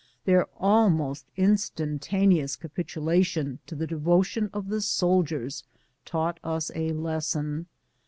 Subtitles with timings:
[0.25, 5.63] Their almost instantaneous capitula tion to the devotion of the soldiers
[6.05, 7.67] taught us a lesson.